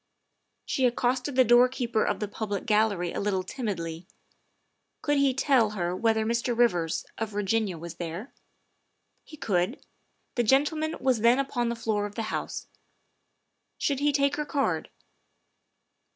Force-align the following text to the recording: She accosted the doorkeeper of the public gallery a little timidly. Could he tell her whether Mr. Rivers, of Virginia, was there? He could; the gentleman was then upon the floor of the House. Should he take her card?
She 0.65 0.87
accosted 0.87 1.35
the 1.35 1.43
doorkeeper 1.43 2.03
of 2.03 2.19
the 2.19 2.27
public 2.27 2.65
gallery 2.65 3.13
a 3.13 3.19
little 3.19 3.43
timidly. 3.43 4.07
Could 5.03 5.17
he 5.19 5.31
tell 5.31 5.69
her 5.77 5.95
whether 5.95 6.25
Mr. 6.25 6.57
Rivers, 6.57 7.05
of 7.19 7.29
Virginia, 7.29 7.77
was 7.77 7.97
there? 7.97 8.33
He 9.23 9.37
could; 9.37 9.85
the 10.33 10.41
gentleman 10.43 10.95
was 10.99 11.19
then 11.19 11.37
upon 11.37 11.69
the 11.69 11.75
floor 11.75 12.07
of 12.07 12.15
the 12.15 12.23
House. 12.33 12.65
Should 13.77 13.99
he 13.99 14.11
take 14.11 14.37
her 14.37 14.45
card? 14.45 14.89